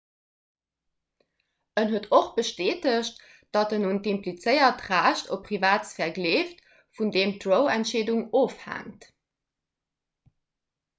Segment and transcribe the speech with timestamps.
[1.81, 3.19] en huet och bestätegt
[3.57, 9.11] datt en un d'implizéiert recht op privatsphär gleeft vun deem d'roe-entscheedung ofhänkt